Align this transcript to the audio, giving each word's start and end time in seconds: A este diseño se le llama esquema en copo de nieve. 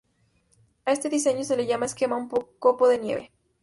A 0.85 0.93
este 0.93 1.09
diseño 1.09 1.43
se 1.43 1.55
le 1.55 1.67
llama 1.67 1.85
esquema 1.85 2.17
en 2.17 2.27
copo 2.27 2.87
de 2.87 2.97
nieve. 2.97 3.31